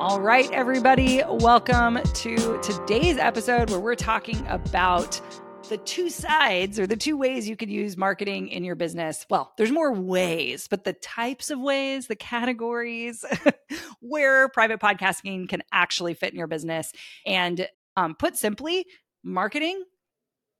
All 0.00 0.18
right, 0.18 0.50
everybody, 0.52 1.22
welcome 1.28 1.98
to 2.02 2.58
today's 2.62 3.18
episode 3.18 3.68
where 3.68 3.78
we're 3.78 3.94
talking 3.94 4.42
about 4.46 5.20
the 5.68 5.76
two 5.76 6.08
sides 6.08 6.78
or 6.78 6.86
the 6.86 6.96
two 6.96 7.18
ways 7.18 7.46
you 7.46 7.54
could 7.54 7.68
use 7.68 7.98
marketing 7.98 8.48
in 8.48 8.64
your 8.64 8.76
business. 8.76 9.26
Well, 9.28 9.52
there's 9.58 9.70
more 9.70 9.92
ways, 9.92 10.68
but 10.68 10.84
the 10.84 10.94
types 10.94 11.50
of 11.50 11.60
ways, 11.60 12.06
the 12.06 12.16
categories 12.16 13.26
where 14.00 14.48
private 14.48 14.80
podcasting 14.80 15.50
can 15.50 15.62
actually 15.70 16.14
fit 16.14 16.32
in 16.32 16.38
your 16.38 16.46
business. 16.46 16.94
And 17.26 17.68
um, 17.94 18.14
put 18.14 18.38
simply, 18.38 18.86
marketing 19.22 19.84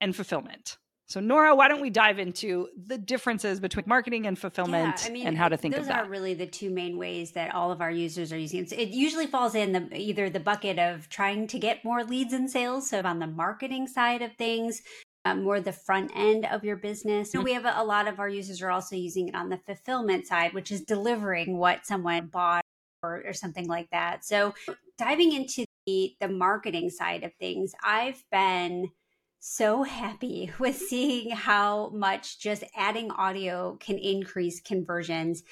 and 0.03 0.15
fulfillment. 0.15 0.77
So, 1.11 1.19
Nora, 1.19 1.57
why 1.57 1.67
don't 1.67 1.81
we 1.81 1.91
dive 1.91 2.21
into 2.21 2.69
the 2.87 2.97
differences 2.97 3.59
between 3.59 3.85
marketing 3.89 4.29
and 4.29 4.39
fulfillment 4.39 5.01
yeah, 5.03 5.09
I 5.09 5.11
mean, 5.11 5.27
and 5.27 5.37
how 5.37 5.49
to 5.49 5.57
think 5.57 5.75
of 5.75 5.87
that? 5.87 5.89
Those 5.89 6.07
are 6.07 6.09
really 6.09 6.35
the 6.35 6.47
two 6.47 6.71
main 6.71 6.97
ways 6.97 7.33
that 7.33 7.53
all 7.53 7.73
of 7.73 7.81
our 7.81 7.91
users 7.91 8.33
are 8.33 8.39
using 8.39 8.61
it. 8.61 8.73
It 8.73 8.91
usually 8.91 9.27
falls 9.27 9.57
in 9.57 9.73
the 9.73 9.89
either 9.93 10.31
the 10.31 10.39
bucket 10.39 10.79
of 10.79 11.09
trying 11.09 11.49
to 11.49 11.59
get 11.59 11.85
more 11.85 12.05
leads 12.05 12.33
and 12.33 12.49
sales, 12.49 12.89
so 12.89 13.03
on 13.03 13.19
the 13.19 13.27
marketing 13.27 13.89
side 13.89 14.23
of 14.23 14.37
things, 14.37 14.83
um, 15.25 15.43
more 15.43 15.61
the 15.61 15.73
front 15.73 16.13
end 16.15 16.47
of 16.47 16.63
your 16.63 16.77
business. 16.77 17.33
Mm-hmm. 17.33 17.43
We 17.43 17.55
have 17.55 17.65
a, 17.65 17.75
a 17.75 17.85
lot 17.85 18.07
of 18.07 18.21
our 18.21 18.29
users 18.29 18.63
are 18.63 18.71
also 18.71 18.95
using 18.95 19.27
it 19.27 19.35
on 19.35 19.49
the 19.49 19.59
fulfillment 19.59 20.29
side, 20.29 20.55
which 20.55 20.71
is 20.71 20.83
delivering 20.83 21.59
what 21.59 21.87
someone 21.87 22.29
bought 22.29 22.63
or, 23.03 23.25
or 23.27 23.33
something 23.33 23.67
like 23.67 23.91
that. 23.91 24.25
So, 24.25 24.55
diving 24.97 25.33
into 25.33 25.65
the 25.87 26.15
the 26.21 26.29
marketing 26.29 26.89
side 26.89 27.25
of 27.25 27.33
things, 27.35 27.73
I've 27.83 28.23
been 28.31 28.91
so 29.41 29.83
happy 29.83 30.53
with 30.59 30.77
seeing 30.77 31.31
how 31.31 31.89
much 31.91 32.39
just 32.39 32.63
adding 32.77 33.11
audio 33.11 33.77
can 33.81 33.99
increase 33.99 34.61
conversions. 34.61 35.43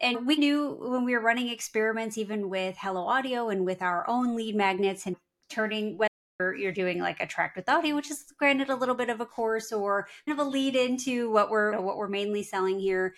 And 0.00 0.26
we 0.26 0.36
knew 0.36 0.76
when 0.80 1.04
we 1.04 1.14
were 1.14 1.22
running 1.22 1.48
experiments, 1.48 2.18
even 2.18 2.50
with 2.50 2.76
Hello 2.78 3.06
Audio 3.06 3.48
and 3.48 3.64
with 3.64 3.82
our 3.82 4.08
own 4.08 4.36
lead 4.36 4.54
magnets 4.54 5.06
and 5.06 5.16
turning 5.50 5.98
whether 5.98 6.54
you're 6.54 6.72
doing 6.72 7.00
like 7.00 7.20
attract 7.20 7.56
with 7.56 7.68
audio, 7.68 7.96
which 7.96 8.10
is 8.10 8.24
granted 8.38 8.68
a 8.68 8.76
little 8.76 8.94
bit 8.94 9.10
of 9.10 9.20
a 9.20 9.26
course 9.26 9.72
or 9.72 10.06
kind 10.26 10.38
of 10.38 10.46
a 10.46 10.48
lead 10.48 10.76
into 10.76 11.30
what 11.32 11.50
we're 11.50 11.80
what 11.80 11.96
we're 11.96 12.06
mainly 12.06 12.44
selling 12.44 12.78
here, 12.78 13.14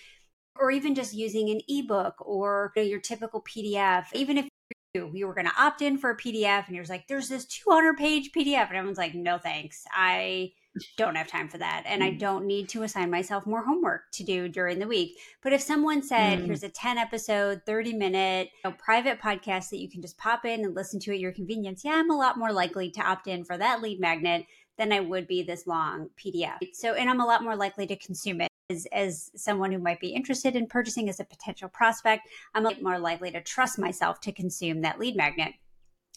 or 0.58 0.70
even 0.70 0.94
just 0.94 1.12
using 1.12 1.50
an 1.50 1.60
ebook 1.68 2.14
or 2.20 2.72
you 2.76 2.82
know, 2.82 2.88
your 2.88 3.00
typical 3.00 3.42
PDF, 3.42 4.06
even 4.14 4.38
if 4.38 4.48
you 4.94 5.26
were 5.26 5.34
going 5.34 5.46
to 5.46 5.62
opt 5.62 5.82
in 5.82 5.98
for 5.98 6.10
a 6.10 6.16
PDF 6.16 6.66
and 6.66 6.74
you're 6.74 6.84
like, 6.86 7.06
there's 7.06 7.28
this 7.28 7.44
200 7.44 7.96
page 7.96 8.30
PDF. 8.36 8.68
And 8.68 8.76
everyone's 8.76 8.98
like, 8.98 9.14
no, 9.14 9.38
thanks. 9.38 9.84
I 9.92 10.52
don't 10.96 11.16
have 11.16 11.28
time 11.28 11.48
for 11.48 11.58
that. 11.58 11.84
And 11.86 12.02
I 12.02 12.10
mm. 12.10 12.18
don't 12.18 12.46
need 12.46 12.68
to 12.70 12.82
assign 12.82 13.10
myself 13.10 13.46
more 13.46 13.62
homework 13.62 14.02
to 14.12 14.24
do 14.24 14.48
during 14.48 14.78
the 14.78 14.86
week. 14.86 15.16
But 15.42 15.52
if 15.52 15.60
someone 15.60 16.02
said, 16.02 16.40
mm. 16.40 16.46
here's 16.46 16.62
a 16.62 16.68
10 16.68 16.98
episode, 16.98 17.62
30 17.66 17.92
minute 17.94 18.50
you 18.64 18.70
know, 18.70 18.76
private 18.78 19.20
podcast 19.20 19.70
that 19.70 19.80
you 19.80 19.88
can 19.88 20.02
just 20.02 20.18
pop 20.18 20.44
in 20.44 20.64
and 20.64 20.74
listen 20.74 21.00
to 21.00 21.12
at 21.12 21.20
your 21.20 21.32
convenience, 21.32 21.84
yeah, 21.84 21.94
I'm 21.94 22.10
a 22.10 22.16
lot 22.16 22.38
more 22.38 22.52
likely 22.52 22.90
to 22.90 23.00
opt 23.00 23.26
in 23.26 23.44
for 23.44 23.56
that 23.58 23.82
lead 23.82 24.00
magnet 24.00 24.46
than 24.76 24.92
I 24.92 25.00
would 25.00 25.26
be 25.26 25.42
this 25.42 25.66
long 25.66 26.08
PDF. 26.18 26.58
So, 26.72 26.94
and 26.94 27.10
I'm 27.10 27.20
a 27.20 27.26
lot 27.26 27.42
more 27.42 27.56
likely 27.56 27.86
to 27.88 27.96
consume 27.96 28.40
it 28.40 28.49
as, 28.70 28.86
as 28.92 29.30
someone 29.36 29.72
who 29.72 29.78
might 29.78 30.00
be 30.00 30.08
interested 30.08 30.56
in 30.56 30.66
purchasing 30.66 31.08
as 31.08 31.20
a 31.20 31.24
potential 31.24 31.68
prospect, 31.68 32.28
I'm 32.54 32.66
a 32.66 32.70
bit 32.70 32.82
more 32.82 32.98
likely 32.98 33.30
to 33.32 33.42
trust 33.42 33.78
myself 33.78 34.20
to 34.22 34.32
consume 34.32 34.80
that 34.82 34.98
lead 34.98 35.16
magnet. 35.16 35.52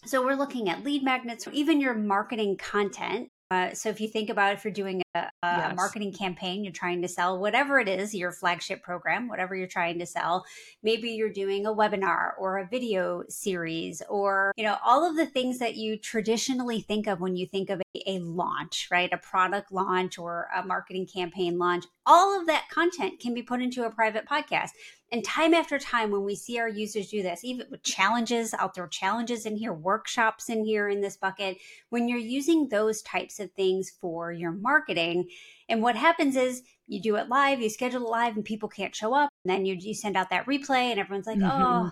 So 0.05 0.23
we're 0.23 0.35
looking 0.35 0.69
at 0.69 0.83
lead 0.83 1.03
magnets, 1.03 1.47
even 1.51 1.81
your 1.81 1.93
marketing 1.93 2.57
content. 2.57 3.29
Uh, 3.51 3.73
so 3.73 3.89
if 3.89 4.01
you 4.01 4.07
think 4.07 4.29
about 4.29 4.53
if 4.53 4.63
you're 4.63 4.73
doing 4.73 5.02
a, 5.15 5.19
a 5.19 5.31
yes. 5.43 5.75
marketing 5.75 6.13
campaign, 6.13 6.63
you're 6.63 6.73
trying 6.73 7.01
to 7.01 7.07
sell 7.07 7.37
whatever 7.39 7.79
it 7.79 7.87
is, 7.87 8.13
your 8.13 8.31
flagship 8.31 8.81
program, 8.81 9.27
whatever 9.27 9.55
you're 9.55 9.67
trying 9.67 9.99
to 9.99 10.05
sell. 10.05 10.45
Maybe 10.81 11.11
you're 11.11 11.31
doing 11.31 11.65
a 11.65 11.73
webinar 11.73 12.31
or 12.39 12.57
a 12.57 12.67
video 12.67 13.23
series 13.29 14.01
or, 14.09 14.53
you 14.57 14.63
know, 14.63 14.77
all 14.83 15.07
of 15.07 15.15
the 15.15 15.25
things 15.25 15.59
that 15.59 15.75
you 15.75 15.97
traditionally 15.97 16.81
think 16.81 17.07
of 17.07 17.19
when 17.19 17.35
you 17.35 17.45
think 17.45 17.69
of 17.69 17.81
a, 17.81 18.11
a 18.15 18.19
launch, 18.19 18.87
right? 18.91 19.11
A 19.13 19.17
product 19.17 19.71
launch 19.71 20.17
or 20.17 20.47
a 20.55 20.65
marketing 20.65 21.07
campaign 21.07 21.57
launch. 21.57 21.85
All 22.05 22.39
of 22.39 22.47
that 22.47 22.69
content 22.69 23.19
can 23.19 23.33
be 23.33 23.43
put 23.43 23.61
into 23.61 23.85
a 23.85 23.91
private 23.91 24.25
podcast. 24.27 24.69
And 25.11 25.23
time 25.23 25.53
after 25.53 25.77
time, 25.77 26.09
when 26.09 26.23
we 26.23 26.35
see 26.35 26.57
our 26.57 26.67
users 26.67 27.09
do 27.09 27.21
this, 27.21 27.43
even 27.43 27.67
with 27.69 27.83
challenges, 27.83 28.51
I'll 28.55 28.69
throw 28.69 28.87
challenges 28.87 29.45
in 29.45 29.55
here, 29.55 29.71
workshops 29.71 30.49
in 30.49 30.65
here 30.65 30.89
in 30.89 31.01
this 31.01 31.17
bucket. 31.17 31.57
When 31.89 32.09
you're 32.09 32.17
using 32.17 32.67
those 32.67 33.03
types 33.03 33.39
of 33.39 33.51
things 33.51 33.91
for 34.01 34.31
your 34.31 34.51
marketing, 34.51 35.02
and 35.69 35.81
what 35.81 35.95
happens 35.95 36.35
is 36.35 36.61
you 36.87 37.01
do 37.01 37.15
it 37.15 37.29
live, 37.29 37.61
you 37.61 37.69
schedule 37.69 38.05
it 38.05 38.09
live, 38.09 38.35
and 38.35 38.45
people 38.45 38.69
can't 38.69 38.95
show 38.95 39.13
up. 39.13 39.29
And 39.43 39.53
then 39.53 39.65
you, 39.65 39.75
you 39.79 39.93
send 39.93 40.17
out 40.17 40.29
that 40.29 40.45
replay, 40.45 40.91
and 40.91 40.99
everyone's 40.99 41.27
like, 41.27 41.37
mm-hmm. 41.37 41.63
oh, 41.63 41.91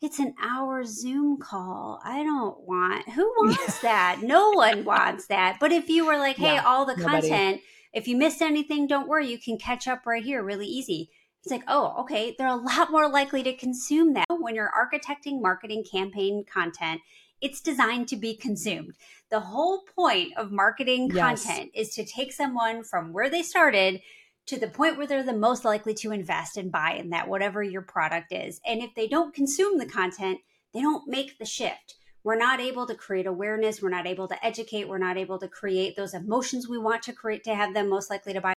it's 0.00 0.18
an 0.18 0.34
hour 0.42 0.84
Zoom 0.84 1.38
call. 1.38 2.00
I 2.04 2.22
don't 2.22 2.60
want, 2.60 3.08
who 3.10 3.24
wants 3.38 3.80
that? 3.80 4.20
No 4.22 4.50
one 4.50 4.84
wants 4.84 5.26
that. 5.26 5.58
But 5.60 5.72
if 5.72 5.88
you 5.88 6.06
were 6.06 6.18
like, 6.18 6.36
hey, 6.36 6.54
yeah, 6.54 6.64
all 6.64 6.86
the 6.86 6.96
nobody. 6.96 7.28
content, 7.28 7.60
if 7.92 8.08
you 8.08 8.16
missed 8.16 8.42
anything, 8.42 8.86
don't 8.86 9.08
worry, 9.08 9.28
you 9.28 9.38
can 9.38 9.58
catch 9.58 9.86
up 9.86 10.06
right 10.06 10.24
here 10.24 10.42
really 10.42 10.66
easy 10.66 11.10
it's 11.42 11.50
like, 11.50 11.64
oh, 11.66 11.94
okay, 12.00 12.34
they're 12.38 12.46
a 12.46 12.54
lot 12.54 12.92
more 12.92 13.08
likely 13.08 13.42
to 13.42 13.52
consume 13.52 14.14
that. 14.14 14.26
When 14.28 14.54
you're 14.54 14.70
architecting 14.70 15.42
marketing 15.42 15.84
campaign 15.90 16.44
content, 16.50 17.00
it's 17.42 17.60
designed 17.60 18.08
to 18.08 18.16
be 18.16 18.36
consumed. 18.36 18.94
The 19.30 19.40
whole 19.40 19.82
point 19.96 20.32
of 20.36 20.52
marketing 20.52 21.10
yes. 21.12 21.44
content 21.44 21.72
is 21.74 21.94
to 21.94 22.04
take 22.04 22.32
someone 22.32 22.84
from 22.84 23.12
where 23.12 23.28
they 23.28 23.42
started 23.42 24.00
to 24.46 24.58
the 24.58 24.68
point 24.68 24.96
where 24.96 25.06
they're 25.06 25.22
the 25.22 25.32
most 25.32 25.64
likely 25.64 25.94
to 25.94 26.12
invest 26.12 26.56
and 26.56 26.72
buy 26.72 26.92
in 26.92 27.10
that, 27.10 27.28
whatever 27.28 27.62
your 27.62 27.82
product 27.82 28.32
is. 28.32 28.60
And 28.66 28.82
if 28.82 28.94
they 28.94 29.08
don't 29.08 29.34
consume 29.34 29.78
the 29.78 29.86
content, 29.86 30.38
they 30.72 30.80
don't 30.80 31.08
make 31.08 31.38
the 31.38 31.44
shift. 31.44 31.96
We're 32.24 32.36
not 32.36 32.60
able 32.60 32.86
to 32.86 32.94
create 32.94 33.26
awareness. 33.26 33.82
We're 33.82 33.90
not 33.90 34.06
able 34.06 34.28
to 34.28 34.44
educate. 34.44 34.88
We're 34.88 34.98
not 34.98 35.16
able 35.16 35.38
to 35.38 35.48
create 35.48 35.96
those 35.96 36.14
emotions 36.14 36.68
we 36.68 36.78
want 36.78 37.02
to 37.04 37.12
create 37.12 37.44
to 37.44 37.54
have 37.54 37.74
them 37.74 37.88
most 37.88 38.10
likely 38.10 38.32
to 38.32 38.40
buy 38.40 38.54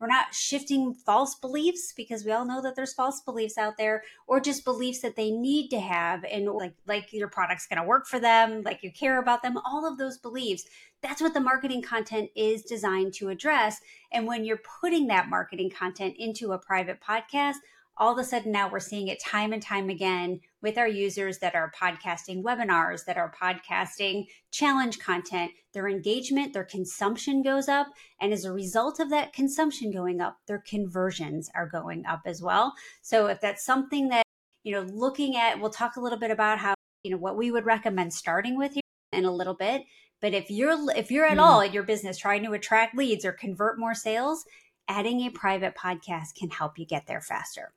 we're 0.00 0.06
not 0.06 0.34
shifting 0.34 0.94
false 0.94 1.34
beliefs 1.34 1.92
because 1.96 2.24
we 2.24 2.32
all 2.32 2.44
know 2.44 2.62
that 2.62 2.76
there's 2.76 2.92
false 2.92 3.20
beliefs 3.20 3.58
out 3.58 3.76
there 3.78 4.02
or 4.26 4.40
just 4.40 4.64
beliefs 4.64 5.00
that 5.00 5.16
they 5.16 5.30
need 5.30 5.68
to 5.70 5.80
have 5.80 6.24
and 6.24 6.46
like 6.46 6.74
like 6.86 7.12
your 7.12 7.28
product's 7.28 7.66
going 7.66 7.80
to 7.80 7.86
work 7.86 8.06
for 8.06 8.18
them, 8.18 8.62
like 8.62 8.82
you 8.82 8.90
care 8.92 9.20
about 9.20 9.42
them, 9.42 9.58
all 9.64 9.86
of 9.86 9.98
those 9.98 10.18
beliefs. 10.18 10.64
That's 11.02 11.20
what 11.20 11.34
the 11.34 11.40
marketing 11.40 11.82
content 11.82 12.30
is 12.36 12.62
designed 12.62 13.14
to 13.14 13.28
address. 13.28 13.80
And 14.12 14.26
when 14.26 14.44
you're 14.44 14.60
putting 14.80 15.08
that 15.08 15.28
marketing 15.28 15.70
content 15.70 16.14
into 16.18 16.52
a 16.52 16.58
private 16.58 17.00
podcast, 17.00 17.56
all 17.96 18.12
of 18.12 18.18
a 18.18 18.24
sudden 18.24 18.52
now 18.52 18.70
we're 18.70 18.80
seeing 18.80 19.08
it 19.08 19.20
time 19.20 19.52
and 19.52 19.62
time 19.62 19.88
again 19.88 20.40
with 20.62 20.78
our 20.78 20.88
users 20.88 21.38
that 21.38 21.54
are 21.54 21.72
podcasting 21.78 22.42
webinars, 22.42 23.04
that 23.04 23.16
are 23.16 23.32
podcasting 23.40 24.26
challenge 24.50 24.98
content. 24.98 25.52
Their 25.74 25.88
engagement, 25.88 26.52
their 26.52 26.64
consumption 26.64 27.42
goes 27.42 27.68
up. 27.68 27.88
And 28.20 28.32
as 28.32 28.44
a 28.44 28.52
result 28.52 29.00
of 29.00 29.10
that 29.10 29.32
consumption 29.32 29.90
going 29.90 30.20
up, 30.20 30.38
their 30.46 30.62
conversions 30.66 31.50
are 31.54 31.66
going 31.66 32.06
up 32.06 32.22
as 32.24 32.40
well. 32.40 32.74
So 33.02 33.26
if 33.26 33.40
that's 33.40 33.64
something 33.64 34.08
that, 34.08 34.24
you 34.64 34.72
know, 34.72 34.82
looking 34.92 35.36
at, 35.36 35.60
we'll 35.60 35.70
talk 35.70 35.96
a 35.96 36.00
little 36.00 36.18
bit 36.18 36.30
about 36.30 36.58
how, 36.58 36.74
you 37.02 37.10
know, 37.10 37.18
what 37.18 37.36
we 37.36 37.50
would 37.50 37.66
recommend 37.66 38.14
starting 38.14 38.56
with 38.56 38.72
here 38.72 38.82
in 39.12 39.24
a 39.24 39.32
little 39.32 39.54
bit. 39.54 39.82
But 40.20 40.34
if 40.34 40.50
you're 40.50 40.76
if 40.96 41.10
you're 41.10 41.26
at 41.26 41.38
mm. 41.38 41.42
all 41.42 41.60
in 41.60 41.72
your 41.72 41.82
business 41.82 42.16
trying 42.16 42.44
to 42.44 42.52
attract 42.52 42.96
leads 42.96 43.24
or 43.24 43.32
convert 43.32 43.78
more 43.78 43.94
sales, 43.94 44.44
adding 44.88 45.20
a 45.20 45.30
private 45.30 45.74
podcast 45.74 46.34
can 46.38 46.50
help 46.50 46.78
you 46.78 46.86
get 46.86 47.06
there 47.06 47.20
faster. 47.20 47.72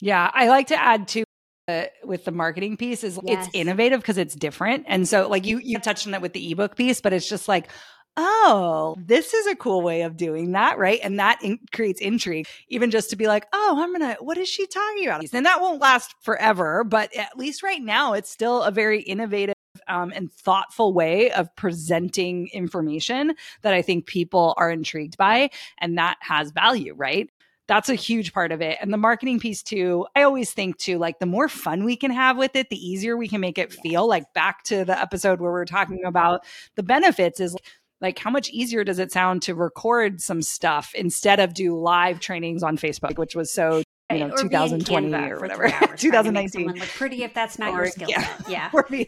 Yeah, 0.00 0.30
I 0.32 0.48
like 0.48 0.68
to 0.68 0.80
add 0.80 1.08
to 1.08 1.24
uh, 1.68 1.84
with 2.04 2.24
the 2.24 2.30
marketing 2.30 2.76
piece 2.76 3.02
is 3.02 3.18
yes. 3.24 3.46
it's 3.46 3.54
innovative 3.54 4.00
because 4.00 4.18
it's 4.18 4.34
different. 4.34 4.84
And 4.86 5.08
so 5.08 5.28
like 5.28 5.46
you 5.46 5.58
you 5.58 5.78
touched 5.78 6.06
on 6.06 6.12
that 6.12 6.22
with 6.22 6.32
the 6.32 6.52
ebook 6.52 6.76
piece, 6.76 7.00
but 7.00 7.12
it's 7.12 7.28
just 7.28 7.48
like 7.48 7.68
oh, 8.16 8.96
this 8.98 9.34
is 9.34 9.46
a 9.46 9.56
cool 9.56 9.82
way 9.82 10.02
of 10.02 10.16
doing 10.16 10.52
that, 10.52 10.78
right? 10.78 11.00
And 11.02 11.18
that 11.18 11.38
in- 11.42 11.58
creates 11.72 12.00
intrigue, 12.00 12.46
even 12.68 12.90
just 12.90 13.10
to 13.10 13.16
be 13.16 13.26
like, 13.26 13.46
oh, 13.52 13.76
I'm 13.78 13.92
gonna, 13.92 14.16
what 14.20 14.38
is 14.38 14.48
she 14.48 14.66
talking 14.66 15.06
about? 15.06 15.24
And 15.32 15.46
that 15.46 15.60
won't 15.60 15.80
last 15.80 16.14
forever, 16.22 16.82
but 16.82 17.14
at 17.14 17.36
least 17.36 17.62
right 17.62 17.80
now, 17.80 18.14
it's 18.14 18.30
still 18.30 18.62
a 18.62 18.70
very 18.70 19.02
innovative 19.02 19.54
um, 19.88 20.12
and 20.14 20.32
thoughtful 20.32 20.94
way 20.94 21.30
of 21.30 21.54
presenting 21.56 22.48
information 22.54 23.34
that 23.62 23.74
I 23.74 23.82
think 23.82 24.06
people 24.06 24.54
are 24.56 24.70
intrigued 24.70 25.18
by, 25.18 25.50
and 25.78 25.98
that 25.98 26.16
has 26.20 26.50
value, 26.50 26.94
right? 26.96 27.28
That's 27.68 27.88
a 27.88 27.94
huge 27.94 28.32
part 28.32 28.52
of 28.52 28.62
it. 28.62 28.78
And 28.80 28.92
the 28.92 28.98
marketing 28.98 29.40
piece 29.40 29.62
too, 29.62 30.06
I 30.14 30.22
always 30.22 30.52
think 30.52 30.78
too, 30.78 30.98
like 30.98 31.18
the 31.18 31.26
more 31.26 31.48
fun 31.48 31.84
we 31.84 31.96
can 31.96 32.10
have 32.10 32.36
with 32.36 32.54
it, 32.54 32.70
the 32.70 32.88
easier 32.88 33.16
we 33.16 33.28
can 33.28 33.40
make 33.40 33.58
it 33.58 33.72
feel. 33.72 34.06
Like 34.06 34.32
back 34.34 34.62
to 34.64 34.84
the 34.84 34.98
episode 34.98 35.40
where 35.40 35.52
we 35.52 35.60
are 35.60 35.64
talking 35.64 36.04
about 36.04 36.44
the 36.76 36.82
benefits 36.82 37.40
is 37.40 37.56
like 38.00 38.18
how 38.18 38.30
much 38.30 38.50
easier 38.50 38.84
does 38.84 38.98
it 38.98 39.10
sound 39.10 39.42
to 39.42 39.54
record 39.54 40.20
some 40.20 40.42
stuff 40.42 40.92
instead 40.94 41.40
of 41.40 41.54
do 41.54 41.76
live 41.76 42.20
trainings 42.20 42.62
on 42.62 42.76
Facebook, 42.76 43.18
which 43.18 43.34
was 43.34 43.50
so 43.50 43.82
you 44.12 44.20
know, 44.20 44.36
2020 44.36 45.12
or 45.14 45.40
whatever, 45.40 45.68
2019. 45.96 46.66
Look 46.66 46.78
pretty 46.90 47.24
if 47.24 47.34
that's 47.34 47.58
not 47.58 47.74
or, 47.74 47.78
your 47.78 47.86
skill 47.88 48.08
yeah. 48.08 48.38
Yeah. 48.48 48.70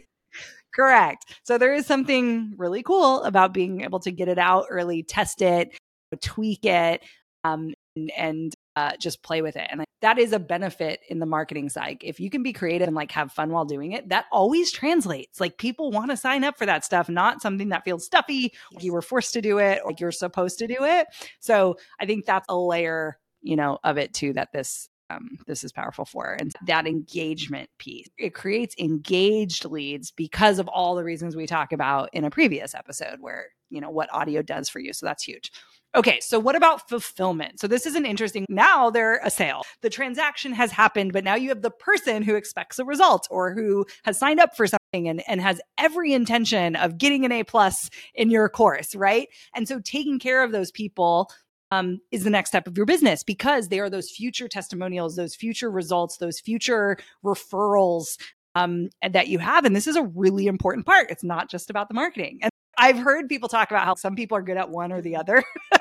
correct. 0.75 1.37
So 1.43 1.57
there 1.57 1.73
is 1.73 1.85
something 1.85 2.53
really 2.57 2.83
cool 2.83 3.23
about 3.23 3.53
being 3.53 3.81
able 3.81 3.99
to 4.01 4.11
get 4.11 4.27
it 4.27 4.37
out 4.37 4.65
early, 4.69 5.03
test 5.03 5.41
it, 5.41 5.77
tweak 6.21 6.65
it, 6.65 7.01
um, 7.43 7.73
and, 7.95 8.11
and 8.17 8.53
uh, 8.75 8.91
just 8.97 9.23
play 9.23 9.41
with 9.41 9.55
it. 9.55 9.67
And 9.69 9.81
I, 9.81 9.85
that 10.01 10.17
is 10.17 10.31
a 10.31 10.39
benefit 10.39 11.01
in 11.09 11.19
the 11.19 11.25
marketing 11.25 11.69
side. 11.69 11.97
If 12.01 12.19
you 12.19 12.29
can 12.29 12.43
be 12.43 12.53
creative 12.53 12.87
and 12.87 12.95
like 12.95 13.11
have 13.11 13.31
fun 13.31 13.51
while 13.51 13.65
doing 13.65 13.91
it, 13.91 14.09
that 14.09 14.25
always 14.31 14.71
translates. 14.71 15.39
Like 15.39 15.57
people 15.57 15.91
want 15.91 16.11
to 16.11 16.17
sign 16.17 16.43
up 16.43 16.57
for 16.57 16.65
that 16.65 16.85
stuff, 16.85 17.09
not 17.09 17.41
something 17.41 17.69
that 17.69 17.83
feels 17.83 18.05
stuffy, 18.05 18.53
like 18.73 18.83
you 18.83 18.93
were 18.93 19.01
forced 19.01 19.33
to 19.33 19.41
do 19.41 19.57
it 19.57 19.81
or 19.83 19.91
like 19.91 19.99
you're 19.99 20.11
supposed 20.11 20.59
to 20.59 20.67
do 20.67 20.77
it. 20.79 21.07
So 21.39 21.75
I 21.99 22.05
think 22.05 22.25
that's 22.25 22.45
a 22.47 22.57
layer, 22.57 23.17
you 23.41 23.55
know, 23.55 23.79
of 23.83 23.97
it 23.97 24.13
too 24.13 24.33
that 24.33 24.53
this 24.53 24.87
um, 25.09 25.37
this 25.47 25.63
is 25.63 25.71
powerful 25.71 26.05
for. 26.05 26.37
And 26.39 26.53
that 26.67 26.87
engagement 26.87 27.69
piece, 27.77 28.07
it 28.17 28.33
creates 28.33 28.75
engaged 28.77 29.65
leads 29.65 30.11
because 30.11 30.59
of 30.59 30.67
all 30.67 30.95
the 30.95 31.03
reasons 31.03 31.35
we 31.35 31.47
talk 31.47 31.71
about 31.73 32.09
in 32.13 32.25
a 32.25 32.29
previous 32.29 32.75
episode 32.75 33.17
where, 33.19 33.47
you 33.69 33.81
know, 33.81 33.89
what 33.89 34.13
audio 34.13 34.41
does 34.41 34.69
for 34.69 34.79
you. 34.79 34.93
So 34.93 35.05
that's 35.05 35.23
huge. 35.23 35.51
Okay, 35.95 36.19
so 36.21 36.39
what 36.39 36.55
about 36.55 36.87
fulfillment? 36.87 37.59
So 37.59 37.65
this 37.65 37.87
is 37.87 37.95
an 37.95 38.05
interesting. 38.05 38.45
Now 38.47 38.91
they're 38.91 39.19
a 39.23 39.31
sale. 39.31 39.63
The 39.81 39.89
transaction 39.89 40.53
has 40.53 40.71
happened, 40.71 41.13
but 41.13 41.23
now 41.23 41.33
you 41.33 41.49
have 41.49 41.63
the 41.63 41.71
person 41.71 42.21
who 42.21 42.35
expects 42.35 42.77
a 42.77 42.85
result 42.85 43.27
or 43.31 43.55
who 43.55 43.87
has 44.03 44.19
signed 44.19 44.39
up 44.39 44.55
for 44.55 44.67
something 44.67 45.09
and, 45.09 45.23
and 45.27 45.41
has 45.41 45.59
every 45.79 46.13
intention 46.13 46.75
of 46.75 46.99
getting 46.99 47.25
an 47.25 47.31
A 47.31 47.43
plus 47.43 47.89
in 48.13 48.29
your 48.29 48.47
course, 48.49 48.93
right? 48.93 49.29
And 49.55 49.67
so 49.67 49.79
taking 49.79 50.19
care 50.19 50.43
of 50.43 50.51
those 50.51 50.69
people 50.69 51.31
um, 51.71 51.99
is 52.11 52.23
the 52.23 52.29
next 52.29 52.51
step 52.51 52.67
of 52.67 52.77
your 52.77 52.85
business 52.85 53.23
because 53.23 53.69
they 53.69 53.79
are 53.79 53.89
those 53.89 54.11
future 54.11 54.47
testimonials, 54.47 55.15
those 55.15 55.35
future 55.35 55.71
results, 55.71 56.17
those 56.17 56.39
future 56.39 56.97
referrals 57.25 58.17
um, 58.53 58.89
that 59.07 59.27
you 59.27 59.39
have. 59.39 59.65
And 59.65 59.75
this 59.75 59.87
is 59.87 59.95
a 59.95 60.03
really 60.03 60.45
important 60.45 60.85
part. 60.85 61.09
It's 61.09 61.23
not 61.23 61.49
just 61.49 61.71
about 61.71 61.87
the 61.87 61.95
marketing. 61.95 62.39
And 62.43 62.51
I've 62.77 62.97
heard 62.97 63.27
people 63.27 63.49
talk 63.49 63.71
about 63.71 63.85
how 63.85 63.95
some 63.95 64.15
people 64.15 64.37
are 64.37 64.41
good 64.41 64.57
at 64.57 64.69
one 64.69 64.91
or 64.91 65.01
the 65.01 65.15
other. 65.15 65.43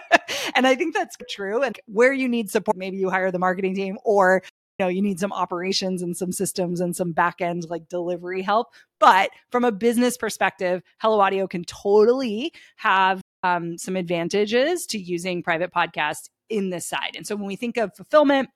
and 0.59 0.67
I 0.67 0.75
think 0.75 0.95
that's 0.95 1.17
true. 1.31 1.63
And 1.63 1.79
where 1.87 2.13
you 2.13 2.29
need 2.29 2.51
support, 2.51 2.77
maybe 2.77 2.99
you 2.99 3.09
hire 3.09 3.31
the 3.31 3.39
marketing 3.39 3.75
team 3.75 3.97
or 4.05 4.43
you 4.79 4.85
know 4.85 4.89
you 4.89 5.01
need 5.01 5.19
some 5.19 5.33
operations 5.33 6.03
and 6.03 6.17
some 6.17 6.33
systems 6.33 6.81
and 6.81 6.95
some 6.95 7.13
back 7.13 7.41
end 7.41 7.65
like 7.69 7.89
delivery 7.89 8.43
help 8.43 8.69
but 9.01 9.31
from 9.51 9.65
a 9.65 9.73
business 9.73 10.17
perspective 10.17 10.83
hello 11.01 11.19
audio 11.19 11.49
can 11.49 11.65
totally 11.65 12.53
have 12.77 13.21
um, 13.43 13.77
some 13.77 13.97
advantages 13.97 14.87
to 14.87 14.97
using 14.97 15.43
private 15.43 15.73
podcasts 15.73 16.29
in 16.49 16.71
this 16.71 16.87
side 16.87 17.17
and 17.17 17.27
so 17.27 17.35
when 17.35 17.47
we 17.47 17.57
think 17.57 17.77
of 17.77 17.91
fulfillment 17.97 18.51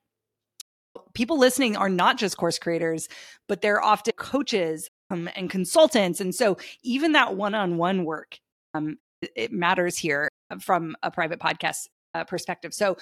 people 1.12 1.40
listening 1.40 1.76
are 1.76 1.88
not 1.88 2.18
just 2.18 2.36
course 2.36 2.56
creators 2.56 3.08
but 3.48 3.60
they're 3.60 3.82
often 3.82 4.12
coaches 4.16 4.88
um, 5.12 5.28
and 5.36 5.50
consultants. 5.50 6.20
And 6.20 6.34
so 6.34 6.56
even 6.82 7.12
that 7.12 7.36
one 7.36 7.54
on 7.54 7.76
one 7.76 8.04
work, 8.04 8.38
um, 8.74 8.98
it 9.36 9.52
matters 9.52 9.96
here 9.96 10.28
from 10.60 10.96
a 11.02 11.10
private 11.10 11.38
podcast 11.38 11.88
uh, 12.14 12.24
perspective. 12.24 12.74
So 12.74 12.96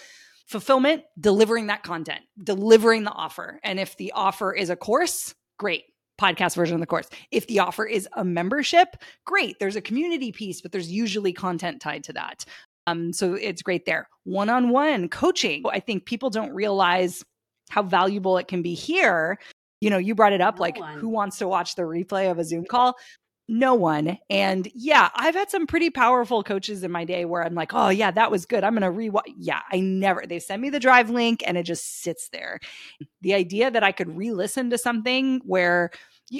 fulfillment, 0.47 1.03
delivering 1.21 1.67
that 1.69 1.83
content, 1.83 2.21
delivering 2.43 3.05
the 3.05 3.13
offer. 3.13 3.61
And 3.63 3.79
if 3.79 3.97
the 3.97 4.13
offer 4.13 4.53
is 4.53 4.71
a 4.71 4.77
course, 4.77 5.35
great 5.59 5.85
podcast 6.21 6.55
version 6.55 6.75
of 6.75 6.81
the 6.81 6.87
course. 6.87 7.09
If 7.31 7.47
the 7.47 7.61
offer 7.61 7.87
is 7.87 8.09
a 8.15 8.25
membership, 8.25 8.97
great. 9.25 9.59
There's 9.59 9.77
a 9.77 9.81
community 9.81 10.33
piece, 10.33 10.61
but 10.61 10.73
there's 10.73 10.91
usually 10.91 11.33
content 11.33 11.81
tied 11.81 12.05
to 12.05 12.13
that. 12.15 12.45
Um, 12.87 13.13
so 13.13 13.35
it's 13.35 13.63
great 13.63 13.87
there. 13.87 14.09
One 14.25 14.49
on 14.49 14.71
one 14.71 15.09
coaching. 15.09 15.63
I 15.71 15.81
think 15.81 16.05
people 16.05 16.31
don't 16.31 16.53
realize 16.53 17.25
how 17.71 17.83
valuable 17.83 18.37
it 18.37 18.49
can 18.49 18.63
be 18.63 18.75
here 18.75 19.39
you 19.81 19.89
know, 19.89 19.99
you 19.99 20.15
brought 20.15 20.33
it 20.33 20.41
up 20.41 20.61
like 20.61 20.77
who 20.77 21.09
wants 21.09 21.39
to 21.39 21.49
watch 21.49 21.75
the 21.75 21.83
replay 21.83 22.31
of 22.31 22.39
a 22.39 22.45
Zoom 22.45 22.65
call? 22.65 22.97
No 23.53 23.75
one. 23.75 24.17
And 24.31 24.71
yeah, 24.77 25.09
I've 25.17 25.35
had 25.35 25.51
some 25.51 25.67
pretty 25.67 25.91
powerful 25.91 26.45
coaches 26.45 26.85
in 26.85 26.93
my 26.93 27.05
day 27.05 27.25
where 27.25 27.45
I'm 27.45 27.57
like, 27.57 27.75
oh, 27.75 27.89
yeah, 27.89 28.13
that 28.13 28.31
was 28.31 28.47
good. 28.47 28.63
I'm 28.63 28.77
going 28.77 28.83
to 28.83 28.97
rewatch. 28.97 29.35
Yeah, 29.37 29.59
I 29.73 29.81
never, 29.81 30.25
they 30.25 30.39
send 30.39 30.63
me 30.63 30.71
the 30.71 30.79
drive 30.79 31.11
link 31.11 31.43
and 31.45 31.59
it 31.59 31.65
just 31.65 32.01
sits 32.01 32.29
there. 32.29 32.61
The 33.23 33.35
idea 33.35 33.69
that 33.69 33.83
I 33.83 33.91
could 33.91 34.17
re 34.17 34.31
listen 34.31 34.71
to 34.71 34.79
something 34.79 35.41
where, 35.45 35.91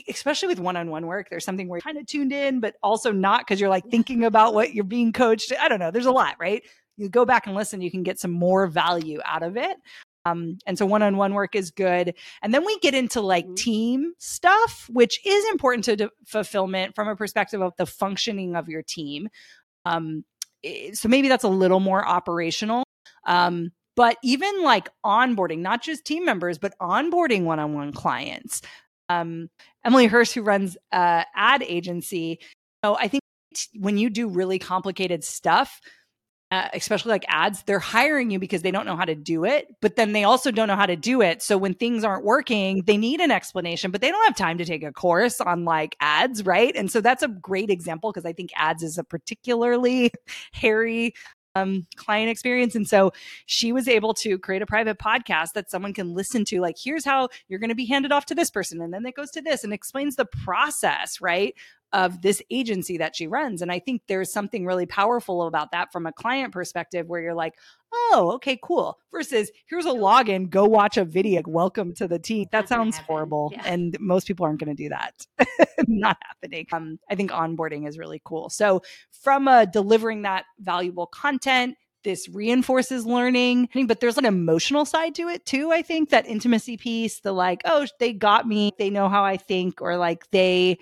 especially 0.09 0.47
with 0.47 0.61
one-on-one 0.61 1.05
work 1.09 1.31
there's 1.31 1.45
something 1.45 1.67
where 1.67 1.79
you're 1.79 1.83
kind 1.83 1.99
of 1.99 2.07
tuned 2.07 2.33
in 2.33 2.61
but 2.61 2.77
also 2.81 3.11
not 3.11 3.41
because 3.41 3.59
you're 3.59 3.69
like 3.69 3.85
thinking 3.91 4.25
about 4.25 4.55
what 4.55 4.73
you're 4.73 4.85
being 4.85 5.13
coached 5.13 5.53
i 5.61 5.69
don't 5.69 5.81
know 5.81 5.91
there's 5.91 6.07
a 6.07 6.13
lot 6.13 6.37
right 6.39 6.63
you 6.97 7.09
go 7.09 7.25
back 7.25 7.49
and 7.49 7.57
listen 7.57 7.81
you 7.81 7.91
can 7.91 8.05
get 8.05 8.17
some 8.17 8.31
more 8.31 8.69
value 8.69 9.19
out 9.25 9.43
of 9.43 9.57
it 9.57 9.77
um, 10.25 10.59
and 10.67 10.79
so 10.79 10.87
one 10.87 11.03
on 11.03 11.17
one 11.17 11.35
work 11.35 11.55
is 11.55 11.71
good. 11.71 12.15
And 12.43 12.53
then 12.53 12.65
we 12.65 12.79
get 12.81 12.95
into 12.95 13.21
like 13.21 13.45
mm-hmm. 13.45 13.55
team 13.55 14.13
stuff, 14.19 14.89
which 14.93 15.25
is 15.27 15.45
important 15.51 15.85
to 15.85 15.97
de- 15.97 16.11
fulfillment 16.27 16.95
from 16.95 17.09
a 17.09 17.17
perspective 17.17 17.63
of 17.63 17.73
the 17.79 17.87
functioning 17.87 18.57
of 18.57 18.69
your 18.69 18.83
team. 18.83 19.29
Um, 19.85 20.25
so 20.93 21.09
maybe 21.09 21.29
that's 21.29 21.45
a 21.45 21.49
little 21.49 21.81
more 21.81 22.07
operational. 22.07 22.85
Um, 23.27 23.73
but 23.97 24.17
even 24.23 24.63
like 24.63 24.89
onboarding, 25.05 25.59
not 25.59 25.83
just 25.83 26.05
team 26.05 26.25
members, 26.25 26.59
but 26.59 26.75
onboarding 26.81 27.45
one 27.45 27.59
on 27.59 27.75
one 27.75 27.93
clients. 27.93 28.63
Um, 29.09 29.51
Emily 29.85 30.07
Hurst, 30.07 30.35
who 30.35 30.43
runs 30.43 30.77
uh, 30.93 31.25
ad 31.35 31.63
agency, 31.63 32.39
you 32.41 32.47
know, 32.83 32.97
I 32.97 33.09
think 33.09 33.23
when 33.75 33.99
you 33.99 34.11
do 34.11 34.29
really 34.29 34.59
complicated 34.59 35.25
stuff, 35.25 35.81
uh, 36.51 36.69
especially 36.75 37.11
like 37.11 37.25
ads, 37.29 37.63
they're 37.63 37.79
hiring 37.79 38.31
you 38.31 38.39
because 38.39 38.63
they 38.63 38.73
don't 38.73 38.87
know 38.87 38.97
how 38.97 39.05
to 39.05 39.15
do 39.15 39.45
it, 39.45 39.69
but 39.81 39.97
then 39.97 40.13
they 40.13 40.25
also 40.25 40.51
don't 40.51 40.67
know 40.67 40.77
how 40.77 40.87
to 40.87 40.97
do 40.97 41.23
it. 41.23 41.43
So 41.43 41.57
when 41.57 41.75
things 41.75 42.03
aren't 42.03 42.25
working, 42.25 42.83
they 42.87 42.97
need 42.97 43.21
an 43.21 43.31
explanation, 43.31 43.91
but 43.91 44.01
they 44.01 44.11
don't 44.11 44.25
have 44.25 44.37
time 44.37 44.59
to 44.59 44.65
take 44.65 44.83
a 44.83 44.93
course 44.93 45.41
on 45.41 45.65
like 45.65 45.97
ads, 46.01 46.45
right? 46.45 46.75
And 46.75 46.91
so 46.91 47.01
that's 47.01 47.23
a 47.23 47.29
great 47.29 47.71
example 47.71 48.11
because 48.11 48.27
I 48.27 48.33
think 48.33 48.51
ads 48.57 48.83
is 48.83 48.99
a 48.99 49.05
particularly 49.05 50.11
hairy 50.53 51.15
um, 51.55 51.87
client 51.97 52.31
experience. 52.31 52.75
And 52.75 52.87
so 52.87 53.13
she 53.47 53.73
was 53.73 53.89
able 53.89 54.15
to 54.15 54.39
create 54.39 54.63
a 54.63 54.67
private 54.67 54.99
podcast 54.99 55.53
that 55.55 55.71
someone 55.71 55.95
can 55.95 56.15
listen 56.15 56.45
to. 56.47 56.61
Like, 56.61 56.77
here's 56.83 57.05
how 57.05 57.29
you're 57.49 57.59
going 57.59 57.71
to 57.71 57.75
be 57.75 57.87
handed 57.87 58.13
off 58.13 58.27
to 58.27 58.35
this 58.35 58.51
person. 58.51 58.81
And 58.81 58.93
then 58.93 59.05
it 59.07 59.15
goes 59.15 59.31
to 59.33 59.43
this 59.43 59.65
and 59.65 59.73
explains 59.73 60.17
the 60.17 60.27
process, 60.27 61.21
right? 61.21 61.55
Of 61.93 62.23
this 62.23 62.41
agency 62.51 62.99
that 62.99 63.17
she 63.17 63.27
runs. 63.27 63.63
And 63.63 63.73
I 63.73 63.79
think 63.79 64.03
there's 64.07 64.33
something 64.33 64.65
really 64.65 64.87
powerful 64.87 65.47
about 65.47 65.73
that 65.73 65.93
from 65.93 66.07
a 66.07 66.13
client 66.13 66.53
perspective 66.53 67.09
where 67.09 67.21
you're 67.21 67.35
like, 67.35 67.55
oh, 67.93 68.33
okay, 68.35 68.59
cool. 68.63 68.99
Versus 69.11 69.51
here's 69.67 69.87
a 69.87 69.91
login, 69.91 70.49
go 70.49 70.65
watch 70.65 70.97
a 70.97 71.05
video, 71.05 71.43
welcome 71.47 71.93
to 71.95 72.07
the 72.07 72.19
team. 72.19 72.47
That 72.53 72.69
sounds 72.69 72.97
horrible. 72.99 73.51
Yeah. 73.53 73.63
And 73.65 73.97
most 73.99 74.27
people 74.27 74.47
aren't 74.47 74.61
going 74.61 74.75
to 74.75 74.83
do 74.83 74.91
that. 74.91 75.27
Not 75.89 76.17
happening. 76.23 76.67
Um, 76.73 76.99
I 77.11 77.17
think 77.17 77.33
onboarding 77.33 77.89
is 77.89 77.99
really 77.99 78.23
cool. 78.25 78.51
So 78.51 78.83
from 79.11 79.49
uh, 79.49 79.65
delivering 79.65 80.23
that 80.23 80.45
valuable 80.61 81.07
content, 81.07 81.77
this 82.03 82.31
reinforces 82.31 83.05
learning 83.05 83.69
but 83.87 84.01
there's 84.01 84.17
an 84.17 84.25
emotional 84.25 84.87
side 84.87 85.15
to 85.15 85.29
it 85.29 85.45
too 85.45 85.71
i 85.71 85.83
think 85.83 86.09
that 86.09 86.27
intimacy 86.27 86.79
piece 86.79 87.21
the 87.21 87.31
like 87.33 87.61
oh 87.67 87.87
they 87.99 88.13
got 88.13 88.49
me 88.49 88.73
they 88.79 88.89
know 88.89 89.07
how 89.07 89.23
i 89.23 89.37
think 89.37 89.83
or 89.83 89.99
like 89.99 90.25
they 90.31 90.79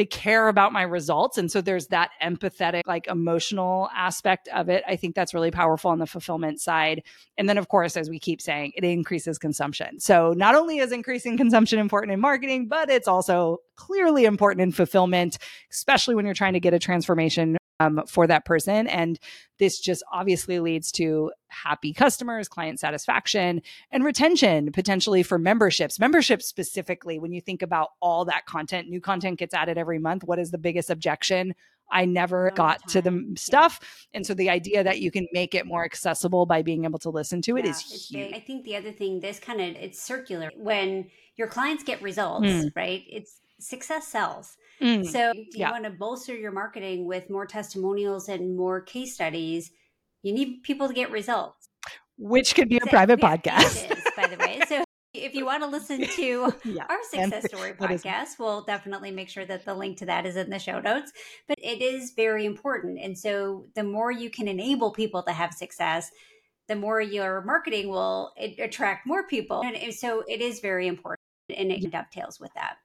they 0.00 0.06
care 0.06 0.48
about 0.48 0.72
my 0.72 0.80
results. 0.80 1.36
And 1.36 1.52
so 1.52 1.60
there's 1.60 1.88
that 1.88 2.12
empathetic 2.22 2.80
like 2.86 3.06
emotional 3.06 3.90
aspect 3.94 4.48
of 4.48 4.70
it. 4.70 4.82
I 4.88 4.96
think 4.96 5.14
that's 5.14 5.34
really 5.34 5.50
powerful 5.50 5.90
on 5.90 5.98
the 5.98 6.06
fulfillment 6.06 6.58
side. 6.58 7.02
And 7.36 7.46
then 7.50 7.58
of 7.58 7.68
course 7.68 7.98
as 7.98 8.08
we 8.08 8.18
keep 8.18 8.40
saying 8.40 8.72
it 8.74 8.82
increases 8.82 9.38
consumption. 9.38 10.00
So 10.00 10.32
not 10.34 10.54
only 10.54 10.78
is 10.78 10.90
increasing 10.90 11.36
consumption 11.36 11.78
important 11.78 12.14
in 12.14 12.20
marketing 12.20 12.66
but 12.66 12.88
it's 12.88 13.08
also 13.08 13.58
clearly 13.76 14.24
important 14.24 14.62
in 14.62 14.72
fulfillment 14.72 15.36
especially 15.70 16.14
when 16.14 16.24
you're 16.24 16.34
trying 16.34 16.54
to 16.54 16.60
get 16.60 16.72
a 16.72 16.78
transformation 16.78 17.58
um, 17.80 18.02
for 18.06 18.26
that 18.28 18.44
person. 18.44 18.86
And 18.86 19.18
this 19.58 19.80
just 19.80 20.04
obviously 20.12 20.60
leads 20.60 20.92
to 20.92 21.32
happy 21.48 21.92
customers, 21.92 22.46
client 22.46 22.78
satisfaction, 22.78 23.62
and 23.90 24.04
retention 24.04 24.70
potentially 24.70 25.24
for 25.24 25.38
memberships. 25.38 25.98
Memberships 25.98 26.46
specifically, 26.46 27.18
when 27.18 27.32
you 27.32 27.40
think 27.40 27.62
about 27.62 27.88
all 28.00 28.24
that 28.26 28.46
content, 28.46 28.88
new 28.88 29.00
content 29.00 29.38
gets 29.38 29.54
added 29.54 29.78
every 29.78 29.98
month. 29.98 30.22
What 30.24 30.38
is 30.38 30.50
the 30.52 30.58
biggest 30.58 30.90
objection? 30.90 31.54
I 31.92 32.04
never 32.04 32.52
got 32.52 32.86
to 32.90 33.02
the 33.02 33.34
stuff. 33.36 33.80
And 34.14 34.24
so 34.24 34.32
the 34.32 34.48
idea 34.48 34.84
that 34.84 35.00
you 35.00 35.10
can 35.10 35.26
make 35.32 35.56
it 35.56 35.66
more 35.66 35.84
accessible 35.84 36.46
by 36.46 36.62
being 36.62 36.84
able 36.84 37.00
to 37.00 37.10
listen 37.10 37.42
to 37.42 37.56
it 37.56 37.64
yeah, 37.64 37.70
is 37.72 38.08
huge. 38.08 38.32
I 38.32 38.38
think 38.38 38.64
the 38.64 38.76
other 38.76 38.92
thing, 38.92 39.18
this 39.18 39.40
kind 39.40 39.60
of 39.60 39.74
it's 39.74 40.00
circular. 40.00 40.52
When 40.56 41.10
your 41.36 41.48
clients 41.48 41.82
get 41.82 42.00
results, 42.00 42.46
mm. 42.46 42.70
right? 42.76 43.02
It's 43.08 43.40
success 43.58 44.06
sells. 44.06 44.56
Mm, 44.80 45.06
so, 45.06 45.32
you 45.34 45.46
yeah. 45.52 45.70
want 45.70 45.84
to 45.84 45.90
bolster 45.90 46.34
your 46.34 46.52
marketing 46.52 47.04
with 47.04 47.28
more 47.28 47.46
testimonials 47.46 48.28
and 48.28 48.56
more 48.56 48.80
case 48.80 49.14
studies, 49.14 49.70
you 50.22 50.32
need 50.32 50.62
people 50.62 50.88
to 50.88 50.94
get 50.94 51.10
results. 51.10 51.68
Which 52.16 52.54
could 52.54 52.68
be 52.68 52.78
a 52.78 52.84
so, 52.84 52.90
private 52.90 53.20
podcast. 53.20 53.88
By 54.16 54.26
the 54.26 54.36
way. 54.36 54.60
So, 54.68 54.84
if 55.12 55.34
you 55.34 55.44
want 55.44 55.62
to 55.62 55.68
listen 55.68 56.06
to 56.06 56.54
yeah. 56.64 56.84
our 56.88 56.98
success 57.10 57.46
story 57.46 57.72
podcast, 57.72 58.38
we'll 58.38 58.62
definitely 58.62 59.10
make 59.10 59.28
sure 59.28 59.44
that 59.44 59.64
the 59.64 59.74
link 59.74 59.98
to 59.98 60.06
that 60.06 60.24
is 60.24 60.36
in 60.36 60.48
the 60.48 60.58
show 60.58 60.80
notes. 60.80 61.12
But 61.48 61.58
it 61.58 61.82
is 61.82 62.12
very 62.12 62.46
important. 62.46 62.98
And 63.00 63.18
so, 63.18 63.66
the 63.74 63.84
more 63.84 64.10
you 64.10 64.30
can 64.30 64.48
enable 64.48 64.92
people 64.92 65.22
to 65.24 65.32
have 65.32 65.52
success, 65.52 66.10
the 66.68 66.76
more 66.76 67.00
your 67.00 67.42
marketing 67.42 67.88
will 67.88 68.32
attract 68.58 69.06
more 69.06 69.26
people. 69.26 69.62
And 69.62 69.92
so, 69.92 70.24
it 70.26 70.40
is 70.40 70.60
very 70.60 70.86
important 70.86 71.20
and 71.54 71.70
it 71.70 71.90
dovetails 71.90 72.40
with 72.40 72.52
that. 72.54 72.76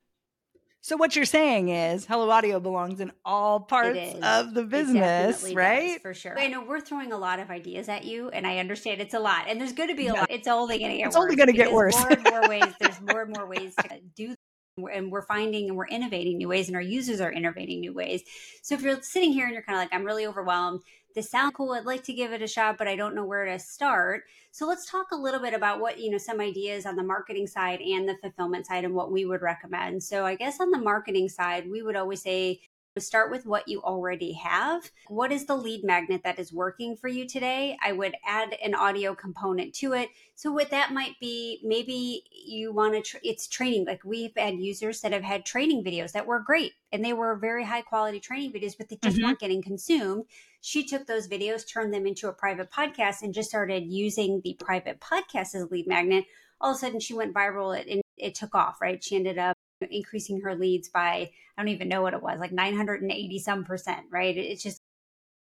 So 0.86 0.98
what 0.98 1.16
you're 1.16 1.26
saying 1.26 1.70
is 1.70 2.06
Hello 2.06 2.30
Audio 2.30 2.60
belongs 2.60 3.00
in 3.00 3.12
all 3.26 3.60
parts 3.60 4.14
of 4.22 4.54
the 4.54 4.62
business, 4.66 5.52
right? 5.52 5.94
Does, 5.94 6.02
for 6.04 6.14
sure. 6.14 6.38
I 6.38 6.46
know 6.46 6.64
we're 6.64 6.80
throwing 6.80 7.12
a 7.12 7.18
lot 7.18 7.40
of 7.40 7.50
ideas 7.50 7.90
at 7.90 8.04
you, 8.06 8.30
and 8.30 8.46
I 8.46 8.60
understand 8.60 9.02
it's 9.02 9.16
a 9.16 9.20
lot, 9.20 9.46
and 9.48 9.60
there's 9.60 9.74
going 9.74 9.90
to 9.90 9.96
be 9.96 10.06
a 10.10 10.14
yeah. 10.14 10.20
lot. 10.20 10.28
It's 10.30 10.48
only 10.48 10.78
going 10.78 10.92
to 10.92 10.98
get. 10.98 11.08
It's 11.08 11.16
only 11.16 11.36
going 11.36 11.48
to 11.48 11.54
get 11.54 11.74
worse. 11.74 11.98
more 11.98 12.12
and 12.12 12.24
more 12.30 12.48
ways. 12.48 12.72
There's 12.80 13.02
more 13.10 13.24
and 13.24 13.36
more 13.36 13.48
ways 13.48 13.74
to 13.78 14.00
do 14.16 14.35
and 14.78 15.10
we're 15.10 15.22
finding 15.22 15.70
and 15.70 15.78
we're 15.78 15.88
innovating 15.88 16.38
new 16.38 16.50
ways 16.50 16.68
and 16.68 16.76
our 16.76 16.82
users 16.82 17.22
are 17.22 17.32
innovating 17.32 17.80
new 17.80 17.94
ways. 17.94 18.24
So 18.62 18.76
if 18.76 18.82
you're 18.82 19.02
sitting 19.02 19.32
here 19.32 19.46
and 19.46 19.54
you're 19.54 19.64
kind 19.64 19.78
of 19.78 19.84
like 19.84 19.94
i'm 19.94 20.06
really 20.06 20.28
overwhelmed. 20.28 20.82
This 21.14 21.32
sounds 21.32 21.54
cool. 21.56 21.72
I'd 21.72 21.86
like 21.86 22.04
to 22.04 22.14
give 22.14 22.34
it 22.34 22.42
a 22.42 22.48
shot 22.48 22.78
but 22.78 22.88
i 22.88 22.96
don't 22.96 23.16
know 23.16 23.24
where 23.24 23.46
to 23.46 23.58
start. 23.58 24.24
So 24.52 24.68
let's 24.68 24.90
talk 24.90 25.08
a 25.12 25.16
little 25.16 25.40
bit 25.40 25.54
about 25.54 25.80
what 25.80 25.98
you 25.98 26.12
know 26.12 26.18
some 26.18 26.42
ideas 26.42 26.86
on 26.86 26.98
the 26.98 27.04
marketing 27.04 27.48
side 27.48 27.80
and 27.80 28.08
the 28.08 28.18
fulfillment 28.22 28.66
side 28.66 28.84
and 28.84 28.94
what 28.94 29.14
we 29.14 29.24
would 29.26 29.42
recommend. 29.42 30.04
So 30.04 30.26
i 30.26 30.36
guess 30.36 30.60
on 30.60 30.72
the 30.72 30.78
marketing 30.78 31.30
side 31.30 31.70
we 31.72 31.82
would 31.82 31.96
always 31.96 32.22
say 32.22 32.60
start 33.02 33.30
with 33.30 33.46
what 33.46 33.68
you 33.68 33.82
already 33.82 34.34
have. 34.34 34.90
What 35.08 35.32
is 35.32 35.46
the 35.46 35.56
lead 35.56 35.84
magnet 35.84 36.22
that 36.24 36.40
is 36.40 36.54
working 36.54 36.96
for 36.96 37.08
you 37.08 37.28
today? 37.28 37.78
I 37.84 37.92
would 37.92 38.16
add 38.26 38.56
an 38.64 38.74
audio 38.74 39.14
component 39.14 39.74
to 39.76 39.94
it. 39.94 40.10
So 40.36 40.52
what 40.52 40.70
that 40.72 40.94
might 40.94 41.20
be, 41.20 41.60
maybe 41.64 42.24
you 42.32 42.74
want 42.74 42.94
to, 42.94 43.02
tra- 43.02 43.20
it's 43.24 43.48
training. 43.48 43.86
Like 43.86 44.04
we've 44.04 44.32
had 44.38 44.60
users 44.60 45.02
that 45.02 45.12
have 45.12 45.24
had 45.24 45.46
training 45.46 45.84
videos 45.84 46.14
that 46.14 46.26
were 46.26 46.40
great 46.40 46.74
and 46.92 47.04
they 47.04 47.14
were 47.14 47.36
very 47.36 47.66
high 47.66 47.82
quality 47.82 48.20
training 48.20 48.54
videos, 48.54 48.78
but 48.78 48.90
they 48.90 48.98
just 49.04 49.18
mm-hmm. 49.18 49.26
weren't 49.26 49.40
getting 49.40 49.62
consumed. 49.62 50.24
She 50.62 50.86
took 50.86 51.06
those 51.06 51.28
videos, 51.28 51.68
turned 51.68 51.94
them 51.94 52.08
into 52.08 52.30
a 52.30 52.34
private 52.34 52.72
podcast 52.72 53.22
and 53.22 53.34
just 53.34 53.50
started 53.50 53.86
using 53.86 54.42
the 54.44 54.56
private 54.60 55.00
podcast 55.00 55.54
as 55.54 55.62
a 55.62 55.68
lead 55.68 55.88
magnet. 55.88 56.26
All 56.62 56.72
of 56.72 56.78
a 56.78 56.80
sudden 56.80 57.00
she 57.00 57.14
went 57.14 57.34
viral 57.34 57.78
and 57.78 58.02
it 58.18 58.36
took 58.36 58.56
off, 58.56 58.82
right? 58.82 59.04
She 59.04 59.16
ended 59.16 59.38
up 59.38 59.58
increasing 59.92 60.42
her 60.42 60.56
leads 60.56 60.90
by 60.90 61.32
I 61.58 61.62
don't 61.62 61.70
even 61.70 61.90
know 61.90 62.02
what 62.02 62.14
it 62.14 62.22
was, 62.22 62.40
like 62.40 62.52
980 62.52 63.40
some 63.40 63.64
percent, 63.64 64.06
right? 64.12 64.36
It's 64.38 64.64
just 64.64 64.82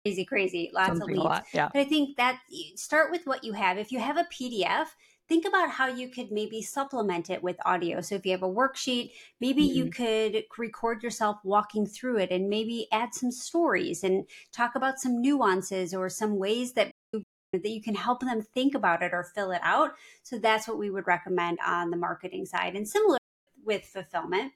crazy, 0.05 0.25
crazy, 0.25 0.71
lots 0.73 0.87
Something 0.87 1.03
of 1.03 1.07
leads. 1.09 1.23
Lot, 1.23 1.45
yeah. 1.53 1.69
But 1.73 1.79
I 1.79 1.85
think 1.85 2.17
that 2.17 2.39
start 2.75 3.11
with 3.11 3.25
what 3.25 3.43
you 3.43 3.53
have. 3.53 3.77
If 3.77 3.91
you 3.91 3.99
have 3.99 4.17
a 4.17 4.25
PDF, 4.31 4.87
think 5.27 5.45
about 5.45 5.71
how 5.71 5.87
you 5.87 6.09
could 6.09 6.31
maybe 6.31 6.61
supplement 6.61 7.29
it 7.29 7.41
with 7.41 7.57
audio. 7.65 8.01
So 8.01 8.15
if 8.15 8.25
you 8.25 8.31
have 8.31 8.43
a 8.43 8.47
worksheet, 8.47 9.11
maybe 9.41 9.63
mm-hmm. 9.63 9.77
you 9.77 9.89
could 9.89 10.43
record 10.57 11.03
yourself 11.03 11.37
walking 11.43 11.85
through 11.85 12.17
it 12.17 12.31
and 12.31 12.49
maybe 12.49 12.87
add 12.91 13.13
some 13.13 13.31
stories 13.31 14.03
and 14.03 14.25
talk 14.51 14.75
about 14.75 14.99
some 14.99 15.21
nuances 15.21 15.93
or 15.93 16.09
some 16.09 16.37
ways 16.37 16.73
that 16.73 16.91
that 17.53 17.69
you 17.69 17.81
can 17.81 17.95
help 17.95 18.19
them 18.19 18.41
think 18.41 18.75
about 18.75 19.01
it 19.01 19.13
or 19.13 19.23
fill 19.23 19.51
it 19.51 19.61
out. 19.63 19.91
So 20.23 20.37
that's 20.37 20.67
what 20.67 20.77
we 20.77 20.89
would 20.89 21.07
recommend 21.07 21.59
on 21.65 21.89
the 21.89 21.95
marketing 21.95 22.45
side. 22.45 22.75
And 22.75 22.87
similar 22.87 23.17
with 23.65 23.83
fulfillment. 23.83 24.53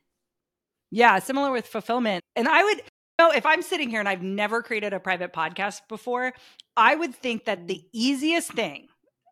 Yeah, 0.91 1.19
similar 1.19 1.51
with 1.51 1.67
fulfillment. 1.67 2.23
And 2.35 2.47
I 2.47 2.63
would 2.63 2.81
know 3.19 3.31
if 3.31 3.45
I'm 3.45 3.61
sitting 3.61 3.89
here 3.89 3.99
and 3.99 4.09
I've 4.09 4.23
never 4.23 4.61
created 4.63 4.93
a 4.93 4.99
private 4.99 5.33
podcast 5.33 5.81
before, 5.87 6.33
I 6.75 6.95
would 6.95 7.13
think 7.13 7.45
that 7.45 7.67
the 7.67 7.83
easiest 7.93 8.51
thing 8.53 8.87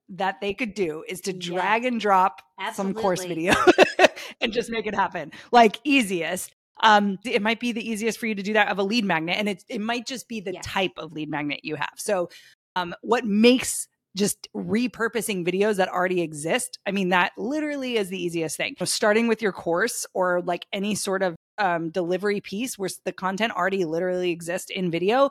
that 0.09 0.39
they 0.39 0.53
could 0.53 0.73
do 0.73 1.03
is 1.07 1.21
to 1.21 1.33
drag 1.33 1.83
yeah. 1.83 1.89
and 1.89 1.99
drop 1.99 2.41
Absolutely. 2.59 2.93
some 2.93 3.01
course 3.01 3.25
video 3.25 3.53
and 4.41 4.53
just 4.53 4.69
make 4.69 4.85
it 4.85 4.95
happen. 4.95 5.31
Like 5.51 5.79
easiest. 5.83 6.53
Um, 6.81 7.17
it 7.25 7.41
might 7.41 7.59
be 7.59 7.71
the 7.71 7.87
easiest 7.87 8.19
for 8.19 8.27
you 8.27 8.35
to 8.35 8.43
do 8.43 8.53
that 8.53 8.67
of 8.67 8.77
a 8.77 8.83
lead 8.83 9.03
magnet, 9.03 9.37
and 9.39 9.49
it 9.49 9.63
it 9.67 9.81
might 9.81 10.05
just 10.05 10.27
be 10.27 10.41
the 10.41 10.53
yeah. 10.53 10.61
type 10.63 10.91
of 10.97 11.11
lead 11.11 11.27
magnet 11.27 11.61
you 11.63 11.75
have. 11.75 11.93
So, 11.95 12.29
um, 12.75 12.93
what 13.01 13.25
makes 13.25 13.87
just 14.17 14.47
repurposing 14.55 15.45
videos 15.47 15.75
that 15.77 15.89
already 15.89 16.21
exist. 16.21 16.79
I 16.85 16.91
mean, 16.91 17.09
that 17.09 17.31
literally 17.37 17.97
is 17.97 18.09
the 18.09 18.21
easiest 18.21 18.57
thing. 18.57 18.75
So 18.79 18.85
starting 18.85 19.27
with 19.27 19.41
your 19.41 19.51
course 19.51 20.05
or 20.13 20.41
like 20.41 20.65
any 20.73 20.95
sort 20.95 21.23
of 21.23 21.35
um, 21.57 21.89
delivery 21.89 22.41
piece 22.41 22.77
where 22.77 22.89
the 23.05 23.13
content 23.13 23.53
already 23.53 23.85
literally 23.85 24.31
exists 24.31 24.69
in 24.69 24.91
video, 24.91 25.29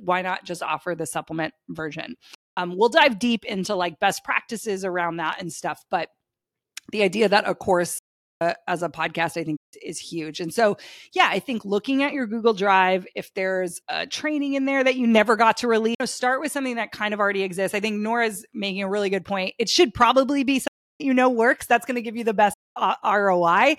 why 0.00 0.22
not 0.22 0.44
just 0.44 0.62
offer 0.62 0.94
the 0.94 1.06
supplement 1.06 1.54
version? 1.68 2.14
Um, 2.56 2.76
we'll 2.76 2.88
dive 2.88 3.18
deep 3.18 3.44
into 3.44 3.74
like 3.74 4.00
best 4.00 4.24
practices 4.24 4.84
around 4.84 5.16
that 5.16 5.40
and 5.40 5.52
stuff. 5.52 5.82
But 5.90 6.08
the 6.92 7.02
idea 7.02 7.28
that 7.28 7.48
a 7.48 7.54
course 7.54 7.98
uh, 8.40 8.54
as 8.66 8.82
a 8.82 8.88
podcast, 8.88 9.40
I 9.40 9.44
think 9.44 9.57
is 9.82 9.98
huge. 9.98 10.40
And 10.40 10.52
so, 10.52 10.76
yeah, 11.12 11.28
I 11.30 11.38
think 11.38 11.64
looking 11.64 12.02
at 12.02 12.12
your 12.12 12.26
Google 12.26 12.54
Drive, 12.54 13.06
if 13.14 13.32
there's 13.34 13.80
a 13.88 14.06
training 14.06 14.54
in 14.54 14.64
there 14.64 14.82
that 14.84 14.96
you 14.96 15.06
never 15.06 15.36
got 15.36 15.58
to 15.58 15.68
release, 15.68 15.96
you 15.98 16.02
know, 16.02 16.06
start 16.06 16.40
with 16.40 16.52
something 16.52 16.76
that 16.76 16.92
kind 16.92 17.14
of 17.14 17.20
already 17.20 17.42
exists. 17.42 17.74
I 17.74 17.80
think 17.80 17.96
Nora's 17.96 18.44
making 18.52 18.82
a 18.82 18.88
really 18.88 19.10
good 19.10 19.24
point. 19.24 19.54
It 19.58 19.68
should 19.68 19.94
probably 19.94 20.44
be 20.44 20.58
something 20.58 20.68
you 20.98 21.14
know 21.14 21.28
works. 21.28 21.66
That's 21.66 21.86
going 21.86 21.96
to 21.96 22.02
give 22.02 22.16
you 22.16 22.24
the 22.24 22.34
best 22.34 22.56
uh, 22.76 22.94
ROI. 23.04 23.76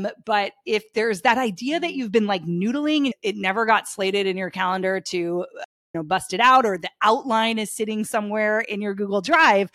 Um, 0.00 0.08
but 0.24 0.52
if 0.66 0.92
there's 0.94 1.22
that 1.22 1.38
idea 1.38 1.80
that 1.80 1.94
you've 1.94 2.12
been 2.12 2.26
like 2.26 2.44
noodling, 2.44 3.12
it 3.22 3.36
never 3.36 3.66
got 3.66 3.88
slated 3.88 4.26
in 4.26 4.36
your 4.36 4.50
calendar 4.50 5.00
to 5.00 5.16
you 5.16 5.46
know 5.94 6.02
bust 6.02 6.32
it 6.32 6.40
out, 6.40 6.64
or 6.64 6.78
the 6.78 6.90
outline 7.02 7.58
is 7.58 7.70
sitting 7.70 8.04
somewhere 8.04 8.60
in 8.60 8.80
your 8.80 8.94
Google 8.94 9.20
Drive 9.20 9.70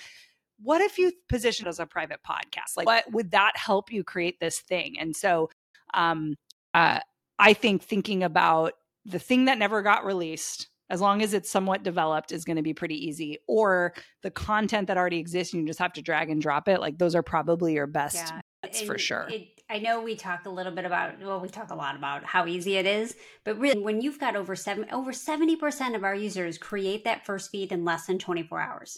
what 0.61 0.81
if 0.81 0.97
you 0.97 1.11
position 1.29 1.67
it 1.67 1.69
as 1.69 1.79
a 1.79 1.85
private 1.85 2.19
podcast? 2.27 2.75
Like, 2.75 2.85
what 2.85 3.11
would 3.11 3.31
that 3.31 3.55
help 3.55 3.91
you 3.91 4.03
create 4.03 4.39
this 4.39 4.59
thing? 4.59 4.97
And 4.99 5.15
so, 5.15 5.49
um, 5.93 6.35
uh, 6.73 6.99
I 7.39 7.53
think 7.53 7.83
thinking 7.83 8.23
about 8.23 8.73
the 9.05 9.19
thing 9.19 9.45
that 9.45 9.57
never 9.57 9.81
got 9.81 10.05
released, 10.05 10.67
as 10.89 11.01
long 11.01 11.21
as 11.21 11.33
it's 11.33 11.49
somewhat 11.49 11.83
developed, 11.83 12.31
is 12.31 12.45
going 12.45 12.55
to 12.55 12.63
be 12.63 12.73
pretty 12.73 12.95
easy. 13.07 13.37
Or 13.47 13.93
the 14.23 14.31
content 14.31 14.87
that 14.87 14.97
already 14.97 15.19
exists, 15.19 15.53
you 15.53 15.65
just 15.65 15.79
have 15.79 15.93
to 15.93 16.01
drag 16.01 16.29
and 16.29 16.41
drop 16.41 16.67
it. 16.67 16.79
Like, 16.79 16.97
those 16.97 17.15
are 17.15 17.23
probably 17.23 17.73
your 17.73 17.87
best 17.87 18.15
yeah. 18.15 18.41
bets 18.63 18.79
and 18.79 18.87
for 18.87 18.97
sure. 18.97 19.27
It, 19.29 19.49
I 19.69 19.79
know 19.79 20.01
we 20.01 20.15
talk 20.15 20.45
a 20.45 20.49
little 20.49 20.71
bit 20.71 20.85
about 20.85 21.19
well, 21.21 21.41
we 21.41 21.49
talk 21.49 21.71
a 21.71 21.75
lot 21.75 21.95
about 21.97 22.23
how 22.23 22.47
easy 22.47 22.77
it 22.77 22.85
is, 22.85 23.15
but 23.43 23.59
really, 23.59 23.81
when 23.81 24.01
you've 24.01 24.19
got 24.19 24.37
over 24.37 24.55
seven 24.55 24.87
over 24.93 25.11
seventy 25.11 25.57
percent 25.57 25.93
of 25.93 26.05
our 26.05 26.15
users 26.15 26.57
create 26.57 27.03
that 27.03 27.25
first 27.25 27.51
feed 27.51 27.73
in 27.73 27.83
less 27.83 28.05
than 28.05 28.17
twenty 28.17 28.43
four 28.43 28.61
hours 28.61 28.97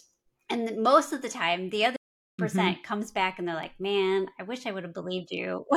and 0.50 0.82
most 0.82 1.12
of 1.12 1.22
the 1.22 1.28
time, 1.28 1.70
the 1.70 1.86
other 1.86 1.96
mm-hmm. 1.96 2.44
percent 2.44 2.76
mm-hmm. 2.78 2.84
comes 2.84 3.10
back 3.10 3.38
and 3.38 3.46
they're 3.46 3.54
like, 3.54 3.78
man, 3.78 4.28
I 4.38 4.42
wish 4.42 4.66
I 4.66 4.72
would 4.72 4.82
have 4.82 4.94
believed 4.94 5.30
you. 5.30 5.66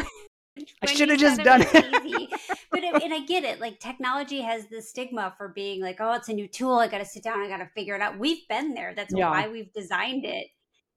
I 0.83 0.85
should 0.85 1.09
have 1.09 1.19
just 1.19 1.41
done 1.41 1.61
it. 1.63 2.29
but 2.71 2.83
and 2.83 3.13
I 3.13 3.19
get 3.27 3.43
it. 3.43 3.59
Like 3.59 3.79
technology 3.79 4.41
has 4.41 4.67
the 4.67 4.81
stigma 4.81 5.33
for 5.37 5.49
being 5.49 5.81
like, 5.81 5.97
oh, 5.99 6.13
it's 6.13 6.29
a 6.29 6.33
new 6.33 6.47
tool. 6.47 6.75
I 6.75 6.87
got 6.87 6.99
to 6.99 7.05
sit 7.05 7.23
down. 7.23 7.39
I 7.39 7.47
got 7.47 7.57
to 7.57 7.69
figure 7.75 7.95
it 7.95 8.01
out. 8.01 8.19
We've 8.19 8.47
been 8.47 8.73
there. 8.73 8.93
That's 8.95 9.13
yeah. 9.15 9.29
why 9.29 9.47
we've 9.47 9.71
designed 9.73 10.25
it. 10.25 10.47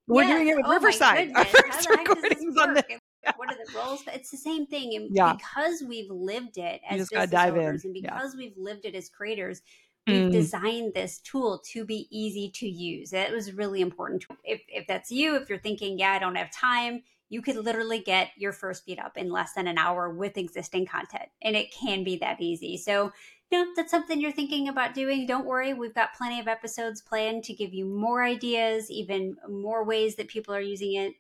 We're 0.09 0.23
yes. 0.23 0.30
doing 0.33 0.49
it 0.49 0.56
with 0.56 0.66
oh 0.66 0.75
Riverside. 0.75 1.33
Our 1.35 1.45
first 1.45 1.88
recordings 1.88 2.56
on 2.59 2.75
this. 2.75 2.85
What 3.35 3.50
are 3.50 3.56
the 3.56 3.76
roles? 3.76 4.04
It's 4.06 4.30
the 4.30 4.37
same 4.37 4.66
thing. 4.66 4.95
And 4.95 5.09
yeah. 5.11 5.33
because 5.33 5.83
we've 5.83 6.09
lived 6.09 6.59
it 6.59 6.80
as 6.88 7.09
business 7.09 7.35
owners, 7.35 7.85
in. 7.85 7.88
and 7.88 7.95
because 7.95 8.35
yeah. 8.35 8.38
we've 8.38 8.56
lived 8.56 8.85
it 8.85 8.95
as 8.95 9.09
creators, 9.09 9.62
we've 10.06 10.28
mm. 10.28 10.32
designed 10.32 10.94
this 10.94 11.18
tool 11.18 11.62
to 11.72 11.84
be 11.84 12.06
easy 12.10 12.50
to 12.56 12.68
use. 12.68 13.10
That 13.10 13.32
was 13.32 13.52
really 13.52 13.80
important. 13.80 14.25
If, 14.44 14.62
if 14.68 14.86
that's 14.86 15.10
you, 15.10 15.36
if 15.36 15.48
you're 15.48 15.58
thinking, 15.58 15.98
yeah, 15.98 16.12
I 16.12 16.18
don't 16.18 16.36
have 16.36 16.50
time, 16.50 17.02
you 17.28 17.42
could 17.42 17.56
literally 17.56 18.00
get 18.00 18.30
your 18.36 18.52
first 18.52 18.84
feed 18.84 18.98
up 18.98 19.16
in 19.16 19.30
less 19.30 19.54
than 19.54 19.66
an 19.66 19.78
hour 19.78 20.10
with 20.10 20.38
existing 20.38 20.86
content. 20.86 21.28
And 21.42 21.56
it 21.56 21.72
can 21.72 22.04
be 22.04 22.16
that 22.18 22.40
easy. 22.40 22.76
So, 22.76 23.12
you 23.50 23.64
know, 23.64 23.72
that's 23.75 23.90
something 23.90 24.20
you're 24.20 24.32
thinking 24.32 24.68
about 24.68 24.94
doing. 24.94 25.26
Don't 25.26 25.46
worry. 25.46 25.75
We've 25.75 25.94
got 25.94 26.14
plenty 26.14 26.38
of 26.38 26.48
episodes 26.48 27.00
planned 27.00 27.44
to 27.44 27.54
give 27.54 27.75
you 27.75 27.84
more 27.84 28.22
ideas, 28.22 28.90
even 28.90 29.36
more 29.48 29.84
ways 29.84 30.16
that 30.16 30.28
people 30.28 30.54
are 30.54 30.60
using 30.60 30.94
it 30.94 31.14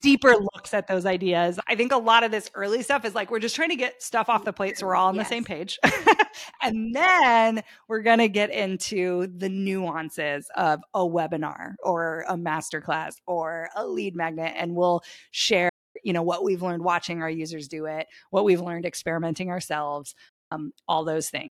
deeper 0.00 0.34
looks 0.54 0.74
at 0.74 0.86
those 0.86 1.06
ideas. 1.06 1.58
I 1.66 1.74
think 1.74 1.92
a 1.92 1.98
lot 1.98 2.24
of 2.24 2.30
this 2.30 2.50
early 2.54 2.82
stuff 2.82 3.04
is 3.04 3.14
like 3.14 3.30
we're 3.30 3.38
just 3.38 3.56
trying 3.56 3.70
to 3.70 3.76
get 3.76 4.02
stuff 4.02 4.28
off 4.28 4.44
the 4.44 4.52
plate 4.52 4.78
so 4.78 4.86
we're 4.86 4.96
all 4.96 5.08
on 5.08 5.14
yes. 5.14 5.26
the 5.26 5.34
same 5.34 5.44
page. 5.44 5.78
and 6.62 6.94
then 6.94 7.62
we're 7.88 8.02
going 8.02 8.18
to 8.18 8.28
get 8.28 8.50
into 8.50 9.26
the 9.36 9.48
nuances 9.48 10.50
of 10.56 10.80
a 10.94 11.00
webinar 11.00 11.74
or 11.82 12.24
a 12.28 12.36
masterclass 12.36 13.14
or 13.26 13.68
a 13.76 13.86
lead 13.86 14.14
magnet 14.14 14.54
and 14.56 14.74
we'll 14.74 15.02
share 15.30 15.70
you 16.04 16.12
know 16.12 16.22
what 16.22 16.44
we've 16.44 16.62
learned 16.62 16.82
watching 16.82 17.22
our 17.22 17.30
users 17.30 17.68
do 17.68 17.86
it, 17.86 18.06
what 18.30 18.44
we've 18.44 18.60
learned 18.60 18.86
experimenting 18.86 19.50
ourselves, 19.50 20.14
um, 20.50 20.72
all 20.86 21.04
those 21.04 21.28
things. 21.28 21.50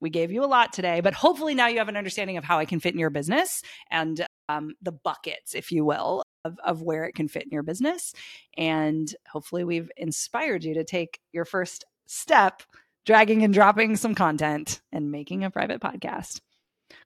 We 0.00 0.10
gave 0.10 0.32
you 0.32 0.42
a 0.42 0.46
lot 0.46 0.72
today, 0.72 1.00
but 1.00 1.12
hopefully 1.12 1.54
now 1.54 1.66
you 1.66 1.78
have 1.78 1.88
an 1.88 1.96
understanding 1.96 2.38
of 2.38 2.44
how 2.44 2.58
I 2.58 2.64
can 2.64 2.80
fit 2.80 2.94
in 2.94 2.98
your 2.98 3.10
business 3.10 3.62
and 3.90 4.24
um, 4.50 4.74
the 4.82 4.92
buckets, 4.92 5.54
if 5.54 5.70
you 5.70 5.84
will, 5.84 6.22
of, 6.44 6.58
of 6.64 6.82
where 6.82 7.04
it 7.04 7.14
can 7.14 7.28
fit 7.28 7.44
in 7.44 7.50
your 7.50 7.62
business. 7.62 8.12
And 8.56 9.14
hopefully, 9.30 9.64
we've 9.64 9.90
inspired 9.96 10.64
you 10.64 10.74
to 10.74 10.84
take 10.84 11.20
your 11.32 11.44
first 11.44 11.84
step, 12.06 12.62
dragging 13.06 13.42
and 13.42 13.54
dropping 13.54 13.96
some 13.96 14.14
content 14.14 14.80
and 14.92 15.10
making 15.10 15.44
a 15.44 15.50
private 15.50 15.80
podcast. 15.80 16.40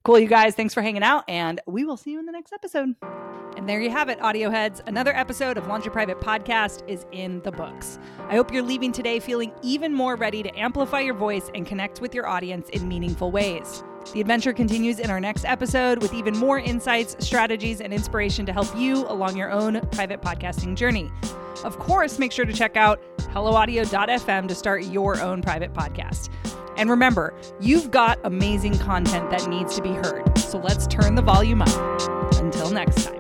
Cool, 0.03 0.19
you 0.19 0.29
guys. 0.29 0.55
Thanks 0.55 0.75
for 0.75 0.83
hanging 0.83 1.03
out, 1.03 1.25
and 1.29 1.61
we 1.67 1.85
will 1.85 1.97
see 1.97 2.13
you 2.13 2.19
in 2.19 2.27
the 2.27 2.33
next 2.33 2.53
episode. 2.53 2.95
And 3.57 3.69
there 3.69 3.81
you 3.81 3.91
have 3.91 4.09
it, 4.09 4.21
audio 4.21 4.51
heads. 4.51 4.83
Another 4.87 5.15
episode 5.15 5.57
of 5.57 5.69
Launch 5.69 5.85
Your 5.85 5.93
Private 5.93 6.21
Podcast 6.21 6.89
is 6.89 7.07
in 7.13 7.41
the 7.43 7.53
books. 7.53 7.99
I 8.29 8.35
hope 8.35 8.53
you're 8.53 8.65
leaving 8.65 8.91
today 8.91 9.21
feeling 9.21 9.53
even 9.63 9.95
more 9.95 10.17
ready 10.17 10.43
to 10.43 10.59
amplify 10.59 11.01
your 11.01 11.15
voice 11.15 11.51
and 11.55 11.65
connect 11.65 12.01
with 12.01 12.15
your 12.15 12.27
audience 12.27 12.69
in 12.71 12.89
meaningful 12.89 13.31
ways. 13.31 13.85
The 14.13 14.21
adventure 14.21 14.53
continues 14.53 15.01
in 15.01 15.11
our 15.11 15.21
next 15.21 15.45
episode 15.45 16.01
with 16.03 16.15
even 16.15 16.37
more 16.37 16.59
insights, 16.59 17.17
strategies, 17.25 17.81
and 17.81 17.93
inspiration 17.93 18.47
to 18.47 18.53
help 18.53 18.69
you 18.77 19.07
along 19.09 19.37
your 19.37 19.51
own 19.51 19.81
private 19.93 20.21
podcasting 20.21 20.77
journey. 20.77 21.11
Of 21.65 21.79
course, 21.79 22.19
make 22.19 22.31
sure 22.31 22.45
to 22.45 22.53
check 22.53 22.77
out 22.77 23.01
helloaudio.fm 23.19 24.49
to 24.49 24.55
start 24.55 24.85
your 24.85 25.21
own 25.21 25.43
private 25.43 25.73
podcast. 25.73 26.31
And 26.77 26.91
remember, 26.91 27.35
you've 27.61 27.91
got 27.91 28.19
amazing 28.25 28.79
content 28.79 29.31
that 29.31 29.49
needs 29.49 29.77
to 29.77 29.83
be 29.83 29.91
heard. 29.91 30.37
So 30.39 30.59
let's 30.59 30.87
turn 30.87 31.15
the 31.15 31.23
volume 31.23 31.63
up. 31.63 32.01
Until 32.35 32.71
next 32.71 33.05
time. 33.05 33.14